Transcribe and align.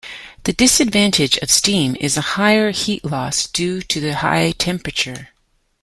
The 0.45 0.53
disadvantage 0.53 1.37
of 1.43 1.51
steam 1.51 1.95
is 1.99 2.17
a 2.17 2.21
higher 2.21 2.71
heat 2.71 3.05
loss 3.05 3.45
due 3.47 3.83
to 3.83 3.99
the 4.01 4.15
high 4.15 4.49
temperature. 4.53 5.29